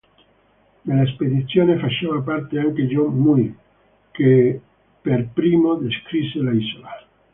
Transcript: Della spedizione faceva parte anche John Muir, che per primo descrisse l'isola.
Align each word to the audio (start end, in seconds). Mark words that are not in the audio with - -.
Della 0.81 1.05
spedizione 1.05 1.77
faceva 1.77 2.19
parte 2.21 2.57
anche 2.57 2.87
John 2.87 3.13
Muir, 3.19 3.53
che 4.09 4.59
per 4.99 5.27
primo 5.31 5.75
descrisse 5.75 6.39
l'isola. 6.41 7.05